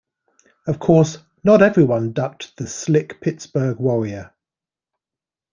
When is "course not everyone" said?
0.79-2.13